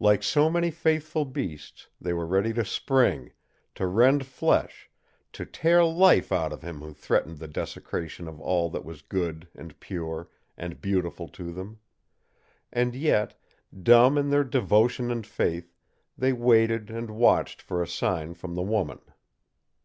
[0.00, 3.30] Like so many faithful beasts, they were ready to spring,
[3.76, 4.90] to rend flesh,
[5.32, 9.46] to tear life out of him who threatened the desecration of all that was good
[9.54, 11.78] and pure and beautiful to them;
[12.72, 13.38] and yet,
[13.80, 15.72] dumb in their devotion and faith,
[16.18, 18.98] they waited and watched for a sign from the woman.